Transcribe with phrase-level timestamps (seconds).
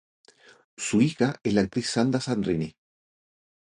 [0.77, 2.75] Su hija es la actriz Sandra Sandrini.